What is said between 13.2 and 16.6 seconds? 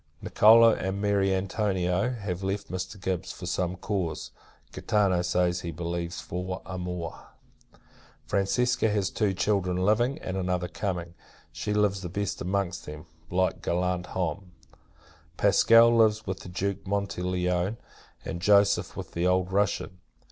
like gallant homme. Pasqual lives with the